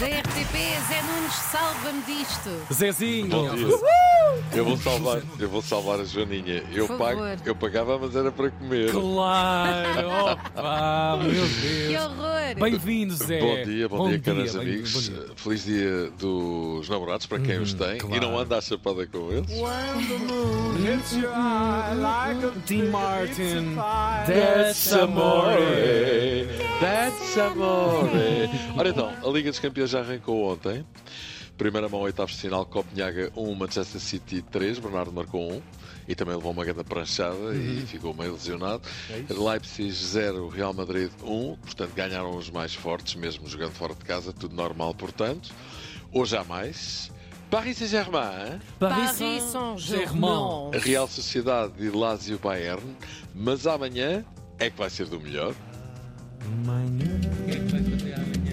[0.00, 0.56] Da RTP,
[0.88, 2.50] Zé Nunes, salva-me disto.
[2.74, 3.28] Zezinho!
[3.28, 3.66] Bom dia.
[4.52, 6.64] Eu vou salvar, eu vou salvar a Joaninha.
[6.72, 7.38] Eu, Por pago, favor.
[7.44, 8.90] eu pagava, mas era para comer.
[8.90, 10.08] Claro!
[10.56, 12.04] Opa, meu Que Deus!
[12.06, 12.54] horror!
[12.58, 13.38] Bem-vindo, Zé!
[13.38, 15.08] Bom dia, bom, dia, caros bem- amigos.
[15.08, 15.26] bom dia.
[15.36, 18.20] Feliz dia dos namorados para quem os tem e claro.
[18.20, 19.50] não anda à chapada com eles.
[22.66, 23.76] Dean Martin!
[24.26, 26.48] That's amore,
[26.80, 28.50] that's amore.
[28.76, 30.84] Ora então, a Liga dos Campeões já arrancou ontem.
[31.56, 34.80] Primeira mão, oitavos de final, Copenhaga 1, Manchester City 3.
[34.80, 35.62] Bernardo marcou 1
[36.08, 38.82] e também levou uma grande pranchada e ficou meio lesionado.
[39.30, 41.56] Leipzig 0, Real Madrid 1.
[41.56, 45.50] Portanto, ganharam os mais fortes, mesmo jogando fora de casa, tudo normal, portanto.
[46.12, 47.12] Hoje há mais.
[47.50, 48.58] Paris Saint-Germain.
[48.80, 50.70] Paris Saint-Germain.
[50.74, 52.96] A Real Sociedade e Lazio Bayern,
[53.32, 54.24] mas amanhã
[54.58, 55.54] é que vai ser do melhor.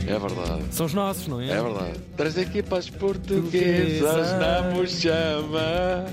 [0.07, 1.49] É verdade, São os nossos, não é?
[1.49, 1.99] é verdade.
[2.17, 6.05] Três equipas portuguesas na Mochama.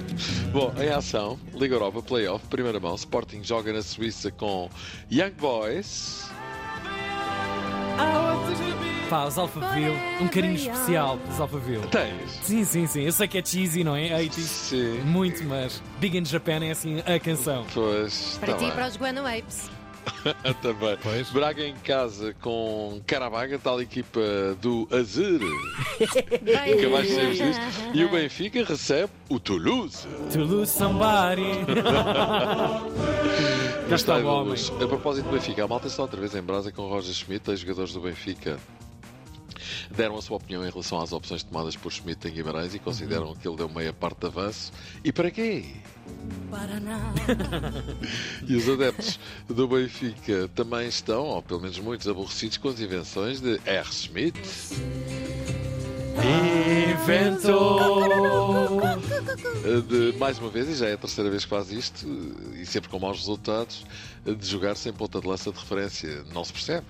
[0.52, 2.94] Bom, em ação, Liga Europa, Playoff, primeira mão.
[2.94, 4.70] Sporting joga na Suíça com
[5.10, 6.28] Young Boys.
[9.10, 11.86] Pá, os Alphaville, um carinho especial para os Alphaville.
[11.88, 12.30] Tens?
[12.42, 13.00] Sim, sim, sim.
[13.02, 14.14] Eu sei que é cheesy, não é?
[14.14, 15.00] 80 Sim.
[15.00, 17.64] Muito, mas Big in Japan é assim a canção.
[17.72, 19.70] Pois, Para tá ti e para os Guano Apes.
[20.62, 20.96] Também.
[21.02, 21.30] Pois.
[21.30, 24.20] Braga em casa com Carabaga, tal equipa
[24.60, 25.40] do Azur.
[26.00, 27.62] Nunca mais sabemos disto.
[27.94, 30.06] E o Benfica recebe o Toulouse.
[30.32, 31.42] To lose somebody.
[33.88, 34.16] Já está.
[34.18, 34.70] Luz.
[34.82, 37.60] A propósito do Benfica, a malta está outra vez em brasa com Roger Schmidt, os
[37.60, 38.58] jogadores do Benfica.
[39.90, 43.34] Deram a sua opinião em relação às opções tomadas por Schmidt em Guimarães e consideram
[43.34, 44.72] que ele deu meia parte de avanço.
[45.02, 45.64] E para quê?
[48.46, 53.40] E os adeptos do Benfica também estão, ou pelo menos muitos, aborrecidos com as invenções
[53.40, 53.92] de R.
[53.92, 54.40] Schmidt.
[56.90, 58.00] Inventou!
[59.88, 62.06] De, mais uma vez, e já é a terceira vez que faz isto,
[62.54, 63.84] e sempre com maus resultados,
[64.24, 66.24] de jogar sem ponta de lança de referência.
[66.32, 66.86] Não se percebe.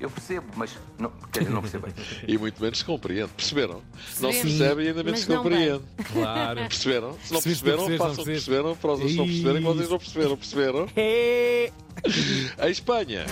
[0.00, 1.94] Eu percebo, mas não, quer dizer, não percebo bem.
[2.28, 3.30] E muito menos se compreende.
[3.36, 3.74] Perceberam?
[3.74, 4.58] Não se Percebemos.
[4.58, 5.82] percebe e ainda menos compreende.
[6.12, 6.60] Claro.
[6.60, 7.18] Perceberam?
[7.24, 10.36] Se não perceberam, percebeste, façam perceberam para os outros não perceberem, vocês não perceberam.
[10.36, 10.88] Perceberam?
[10.96, 11.72] É.
[12.58, 13.26] A Espanha.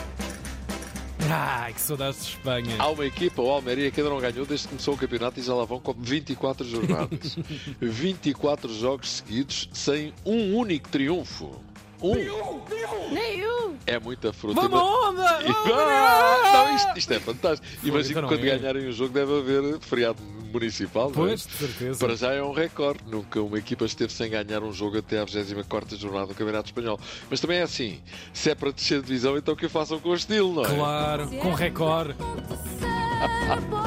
[1.31, 2.77] Ai, que saudades de Espanha.
[2.79, 5.43] Há uma equipa, o Almeria, que ainda não ganhou desde que começou o campeonato e
[5.43, 7.37] já lá vão com 24 jornadas.
[7.81, 11.61] 24 jogos seguidos sem um único triunfo.
[12.03, 13.13] Um.
[13.13, 13.77] Nenhum!
[13.87, 14.61] É muita fruta.
[14.61, 15.41] Vamos onda!
[15.69, 17.67] Ah, não, isto, isto é fantástico.
[17.83, 18.59] Imagino então que quando é.
[18.59, 21.11] ganharem o jogo deve haver feriado municipal.
[21.11, 21.13] é?
[21.13, 21.99] Pois, de certeza.
[21.99, 23.01] Para já é um recorde.
[23.07, 26.99] Nunca uma equipa esteve sem ganhar um jogo até à 24 jornada do Campeonato Espanhol.
[27.31, 28.01] Mas também é assim:
[28.33, 30.75] se é para descer de divisão, então que o façam com estilo, não é?
[30.75, 32.15] Claro, com recorde.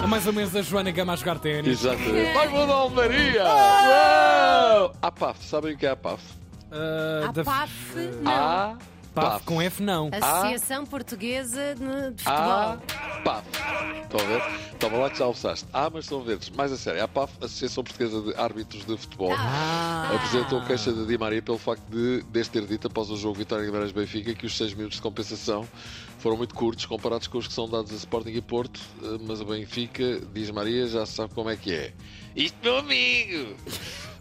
[0.03, 1.67] É mais ou menos a Joana Gama a jogar ténis.
[1.79, 2.33] Exatamente.
[2.33, 3.43] Vai mudar a Almeria!
[3.43, 4.93] Uau!
[5.01, 6.21] A PAF, sabem o que é a PAF?
[6.71, 8.31] Ah, A da- PAF, não.
[8.31, 8.77] A
[9.13, 10.09] PAF com F não.
[10.13, 13.23] Associação Portuguesa de de A Futebol.
[13.23, 13.47] PAF.
[14.03, 14.41] Estão a ver?
[14.79, 15.65] Toma lá que já almoçaste.
[15.73, 16.49] Ah, mas estão verdes.
[16.51, 19.33] Mais a sério, a PAF, Associação Portuguesa de Árbitros de Futebol.
[19.37, 23.35] Ah, apresentou queixa de Di Maria pelo facto de, deste ter dito após o jogo
[23.35, 25.67] Vitória Guimarães Benfica que os 6 minutos de compensação
[26.19, 29.39] foram muito curtos comparados com os que são dados a Sporting e Porto, eh, mas
[29.41, 31.93] o Benfica, diz Maria, já sabe como é que é.
[32.35, 33.55] Isto, meu amigo!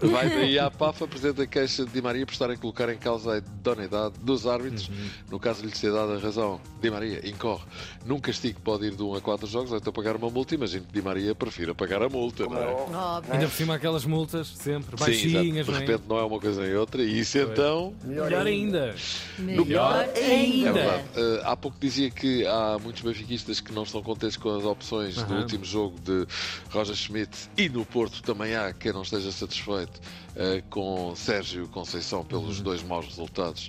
[0.00, 3.32] Vai daí à PAF apresenta queixa de Di Maria por estarem a colocar em causa
[3.34, 4.88] a idoneidade dos árbitros,
[5.30, 6.60] no caso de lhe ser dada a razão.
[6.80, 7.64] Di Maria incorre
[8.06, 10.54] num castigo que pode ir de 1 a 4 jogos, ou então pagar uma multa.
[10.54, 12.66] Imagino que Di Maria prefira pagar a multa, não é?
[12.68, 13.32] Óbvio.
[13.32, 14.96] ainda por cima aquelas multas, sempre.
[14.98, 15.72] Sim, Baixinhas, exato.
[15.72, 15.86] não de é?
[15.86, 17.92] repente não é uma coisa nem outra, e isso então.
[18.04, 18.94] Melhor ainda.
[19.38, 20.72] Melhor É ainda.
[20.72, 21.02] verdade.
[21.16, 25.16] Uh, há pouco dizia que há muitos benfiquistas que não estão contentes com as opções
[25.16, 25.40] do Aham.
[25.40, 26.26] último jogo de
[26.70, 32.24] Roger Schmidt e no Porto também há quem não esteja satisfeito uh, com Sérgio Conceição
[32.24, 33.68] pelos dois maus resultados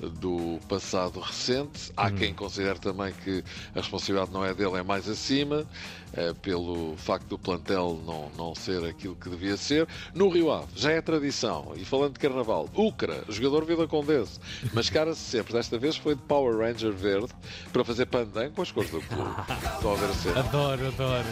[0.00, 1.92] uh, do passado recente.
[1.96, 3.44] Há quem considere também que
[3.74, 5.66] a responsabilidade não é dele, é mais acima,
[6.12, 9.86] uh, pelo facto do plantel não, não ser aquilo que devia ser.
[10.14, 14.38] No Rio Ave, já é tradição, e falando de carnaval, Ucra, jogador Vida Condense,
[14.72, 17.32] mascara-se sempre, desta vez foi de Power Ranger verde,
[17.72, 19.30] para fazer pandan com as cores do clube.
[19.76, 20.40] Estão a ver a cena.
[20.40, 21.26] Adoro, adoro.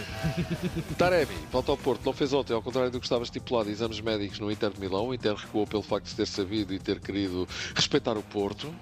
[0.99, 4.24] Taremi, volta ao Porto, não fez ontem, ao contrário do que estava estipulado, exames médicos
[4.41, 5.09] no Inter de Milão.
[5.09, 8.75] O Inter recuou pelo facto de ter sabido e ter querido respeitar o Porto.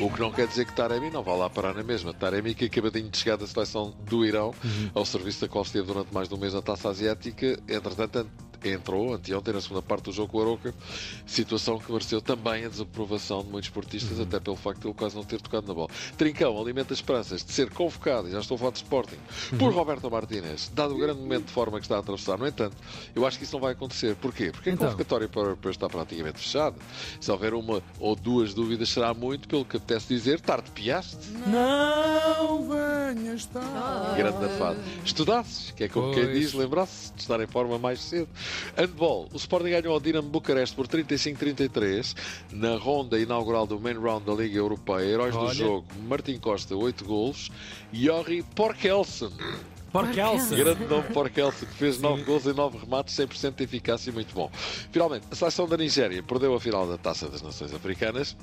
[0.00, 2.14] O que não quer dizer que Taremi não vá lá parar na mesma.
[2.14, 4.54] Taremi, que acabadinho de chegar da seleção do Irão,
[4.94, 8.30] ao serviço da qual esteve durante mais de um mês na taça asiática, entretanto,
[8.64, 10.74] entrou anteontem na segunda parte do jogo com o Aroca,
[11.26, 15.16] situação que mereceu também a desaprovação de muitos esportistas, até pelo facto de ele quase
[15.16, 15.88] não ter tocado na bola.
[16.16, 19.18] Trincão alimenta esperanças de ser convocado, e já estou a falar de Sporting,
[19.58, 22.38] por Roberto Martínez, dado o grande momento de forma que está a atravessar.
[22.38, 22.76] No entanto,
[23.14, 24.16] eu acho que isso não vai acontecer.
[24.16, 24.50] Porquê?
[24.50, 24.86] Porque a Então.
[24.86, 26.76] convocatória para, para está praticamente fechada.
[27.20, 31.28] Se houver uma ou duas dúvidas, será muito, pelo que apetece dizer, tarde piaste.
[31.46, 32.77] Não
[33.54, 34.14] Ah.
[34.16, 34.78] Grande afado.
[35.04, 36.38] Estudasses, que é como quem Pois.
[36.38, 38.28] diz, lembrasse de estar em forma mais cedo.
[38.76, 39.28] Handball.
[39.32, 42.14] O Sporting ganhou ao Dinamo Bucareste por 35-33
[42.52, 45.04] na ronda inaugural do Main Round da Liga Europeia.
[45.06, 45.54] Heróis do Olha.
[45.54, 47.50] jogo, Martin Costa, 8 golos.
[47.92, 49.30] Jori Porkelsen,
[49.92, 50.58] Porkelsen.
[50.58, 54.50] grande nome Porkelsen, que fez 9 golos em 9 remates, 100% de eficácia, muito bom.
[54.92, 58.36] Finalmente, a seleção da Nigéria perdeu a final da Taça das Nações Africanas.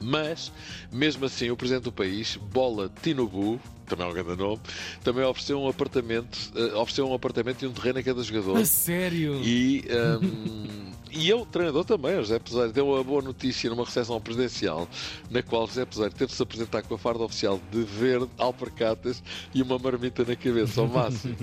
[0.00, 0.52] Mas,
[0.92, 4.60] mesmo assim, o presidente do país, Bola Tinubu, também é um grande nome,
[5.02, 8.58] também ofereceu um apartamento, eh, ofereceu um apartamento e um terreno a cada jogador.
[8.58, 9.40] A sério?
[9.42, 14.20] E, ehm, e eu, treinador também, o José Peseiro, deu uma boa notícia numa recepção
[14.20, 14.88] presidencial,
[15.30, 19.22] na qual José Peseiro teve de se apresentar com a farda oficial de verde, alpercatas
[19.54, 21.36] e uma marmita na cabeça, ao máximo.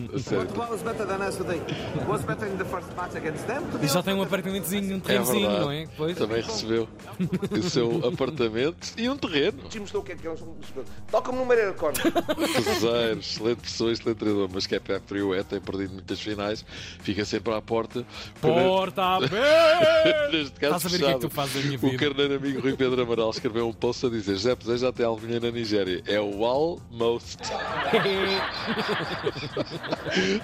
[3.82, 5.62] E já tem um apartamentozinho, um É terrenozinho, verdade.
[5.62, 5.88] não é?
[5.98, 6.18] Pois.
[6.18, 6.88] Também recebeu
[7.52, 9.64] o seu apartamento e um terreno.
[9.64, 9.70] O
[10.82, 10.86] é.
[11.12, 12.02] Toca-me no Mareira Corner.
[12.54, 16.66] Peseiro, excelente pessoa, excelente treinador, mas que é pé frio, é, tem perdido muitas finais,
[17.02, 18.06] fica sempre à porta.
[18.42, 19.55] Porta aberta!
[20.32, 21.98] Neste caso, Estás a ver o que é que tu fazes da minha O vida?
[21.98, 25.22] carneiro amigo Rui Pedro Amaral escreveu um post a dizer: José Peseiro já tem algo
[25.28, 26.02] na Nigéria.
[26.06, 27.38] É o almost.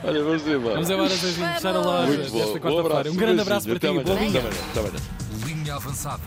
[0.04, 0.74] Olha, vamos embora.
[0.76, 2.54] Vamos embora, Zezinho, fechar a loja Muito bom.
[2.54, 3.10] desta Um abraço.
[3.12, 3.88] Um grande abraço para ti.
[3.88, 4.40] Boa linha.
[4.40, 4.56] amanhã.
[4.72, 5.00] Até amanhã.
[5.46, 6.22] Linha avançada.